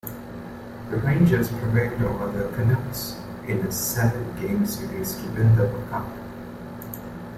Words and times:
The 0.89 0.97
Rangers 0.97 1.51
prevailed 1.51 2.01
over 2.01 2.31
the 2.31 2.49
Canucks 2.55 3.21
in 3.47 3.59
a 3.59 3.71
seven-game 3.71 4.65
series 4.65 5.13
to 5.17 5.25
win 5.27 5.55
the 5.55 5.69
Cup. 5.91 6.07